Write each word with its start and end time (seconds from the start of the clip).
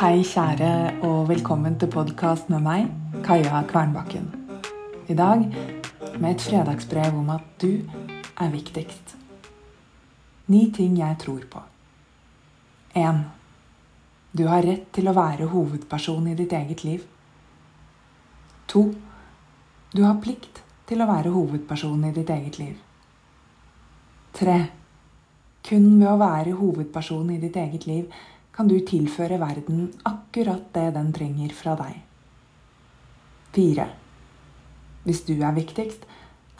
Hei, 0.00 0.22
kjære, 0.24 1.02
og 1.04 1.26
velkommen 1.28 1.74
til 1.76 1.90
podkast 1.92 2.46
med 2.48 2.62
meg, 2.64 2.86
Kaja 3.20 3.58
Kvernbakken. 3.68 4.30
I 5.12 5.16
dag 5.18 5.42
med 6.16 6.28
et 6.30 6.40
fredagsbrev 6.40 7.18
om 7.18 7.28
at 7.34 7.44
du 7.60 7.82
er 8.40 8.48
viktigst. 8.48 9.12
Ni 10.46 10.70
ting 10.72 10.96
jeg 10.96 11.18
tror 11.20 11.44
på. 11.52 11.60
1. 12.96 13.20
Du 14.32 14.46
har 14.48 14.64
rett 14.64 14.88
til 14.96 15.12
å 15.12 15.16
være 15.20 15.50
hovedperson 15.52 16.32
i 16.32 16.38
ditt 16.40 16.56
eget 16.56 16.86
liv. 16.88 17.04
2. 18.72 18.86
Du 19.92 20.02
har 20.06 20.16
plikt 20.24 20.64
til 20.88 21.04
å 21.04 21.10
være 21.12 21.36
hovedperson 21.36 22.08
i 22.08 22.16
ditt 22.22 22.32
eget 22.38 22.58
liv. 22.64 22.74
3. 24.40 24.58
Kun 25.68 25.94
ved 26.00 26.08
å 26.08 26.18
være 26.24 26.56
hovedperson 26.56 27.36
i 27.36 27.42
ditt 27.44 27.60
eget 27.68 27.90
liv 27.92 28.20
kan 28.52 28.68
du 28.68 28.76
tilføre 28.86 29.38
verden 29.40 29.88
akkurat 30.08 30.72
det 30.74 30.90
den 30.96 31.12
trenger 31.16 31.54
fra 31.56 31.76
deg. 31.78 32.00
4. 33.54 33.86
Hvis 35.04 35.22
du 35.26 35.34
er 35.40 35.54
viktigst, 35.56 36.04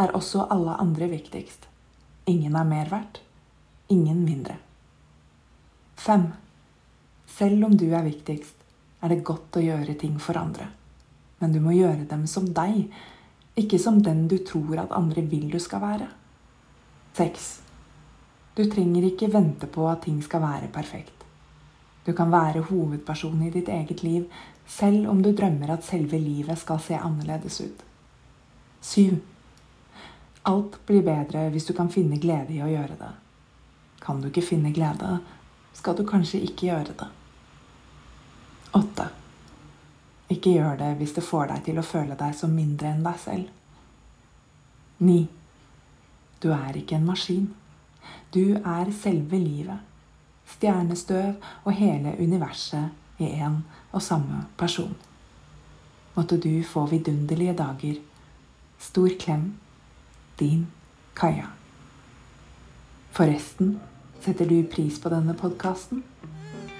er 0.00 0.14
også 0.16 0.46
alle 0.50 0.78
andre 0.80 1.10
viktigst. 1.10 1.66
Ingen 2.30 2.56
er 2.56 2.64
mer 2.64 2.88
verdt, 2.90 3.20
ingen 3.88 4.24
mindre. 4.24 4.56
5. 6.00 6.30
Selv 7.26 7.64
om 7.68 7.76
du 7.76 7.86
er 7.92 8.06
viktigst, 8.06 8.56
er 9.02 9.12
det 9.12 9.24
godt 9.24 9.56
å 9.56 9.64
gjøre 9.64 9.96
ting 10.00 10.16
for 10.20 10.38
andre. 10.40 10.70
Men 11.40 11.52
du 11.52 11.60
må 11.60 11.74
gjøre 11.76 12.08
dem 12.08 12.26
som 12.28 12.48
deg, 12.56 12.88
ikke 13.60 13.78
som 13.80 14.00
den 14.02 14.26
du 14.28 14.38
tror 14.46 14.80
at 14.82 14.92
andre 14.96 15.24
vil 15.28 15.48
du 15.52 15.58
skal 15.60 15.84
være. 15.84 16.08
6. 17.18 17.48
Du 18.56 18.64
trenger 18.70 19.06
ikke 19.08 19.32
vente 19.32 19.68
på 19.70 19.86
at 19.90 20.04
ting 20.04 20.20
skal 20.24 20.42
være 20.44 20.68
perfekt. 20.72 21.19
Du 22.04 22.12
kan 22.16 22.32
være 22.32 22.64
hovedperson 22.70 23.42
i 23.44 23.50
ditt 23.52 23.68
eget 23.68 24.02
liv 24.02 24.24
selv 24.70 25.08
om 25.10 25.22
du 25.22 25.32
drømmer 25.36 25.72
at 25.74 25.84
selve 25.84 26.18
livet 26.18 26.58
skal 26.58 26.80
se 26.80 26.96
annerledes 26.96 27.60
ut. 27.60 27.82
7. 28.80 29.18
Alt 30.46 30.78
blir 30.86 31.02
bedre 31.04 31.48
hvis 31.50 31.66
du 31.68 31.74
kan 31.76 31.90
finne 31.92 32.20
glede 32.20 32.54
i 32.56 32.62
å 32.62 32.70
gjøre 32.70 32.96
det. 33.00 33.10
Kan 34.00 34.20
du 34.20 34.30
ikke 34.30 34.46
finne 34.46 34.72
glede, 34.72 35.18
skal 35.76 35.96
du 35.98 36.06
kanskje 36.08 36.40
ikke 36.46 36.70
gjøre 36.70 36.96
det. 37.02 37.08
8. 38.78 39.08
Ikke 40.30 40.54
gjør 40.54 40.78
det 40.80 40.94
hvis 41.00 41.14
det 41.18 41.26
får 41.26 41.50
deg 41.50 41.66
til 41.66 41.82
å 41.82 41.84
føle 41.84 42.16
deg 42.16 42.38
som 42.38 42.54
mindre 42.54 42.94
enn 42.94 43.04
deg 43.04 43.20
selv. 43.20 43.50
9. 45.04 45.20
Du 46.40 46.48
er 46.54 46.78
ikke 46.80 46.96
en 46.96 47.08
maskin. 47.10 47.50
Du 48.32 48.56
er 48.56 48.92
selve 48.96 49.36
livet 49.36 49.89
stjernestøv 50.60 51.34
og 51.64 51.72
hele 51.72 52.12
universet 52.20 52.90
i 53.18 53.24
én 53.40 53.62
og 53.92 54.02
samme 54.02 54.44
person. 54.58 54.96
Måtte 56.16 56.36
du 56.36 56.62
få 56.62 56.86
vidunderlige 56.86 57.54
dager. 57.56 57.94
Stor 58.78 59.08
klem. 59.18 59.54
Din 60.40 60.66
Kaja. 61.16 61.46
Forresten, 63.12 63.80
setter 64.20 64.48
du 64.48 64.62
pris 64.72 64.98
på 65.00 65.08
denne 65.08 65.34
podkasten? 65.34 66.02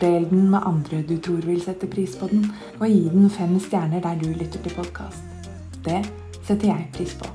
Del 0.00 0.30
den 0.30 0.50
med 0.50 0.64
andre 0.64 1.02
du 1.02 1.18
tror 1.20 1.44
vil 1.44 1.60
sette 1.60 1.86
pris 1.86 2.16
på 2.16 2.28
den, 2.32 2.46
og 2.80 2.88
gi 2.88 3.08
den 3.12 3.30
fem 3.30 3.58
stjerner 3.60 4.00
der 4.00 4.16
du 4.16 4.28
lytter 4.32 4.62
til 4.62 4.76
podkast. 4.76 5.24
Det 5.84 6.04
setter 6.42 6.72
jeg 6.72 6.90
pris 6.96 7.16
på. 7.20 7.28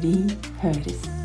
Vi 0.00 0.14
høres. 0.62 1.19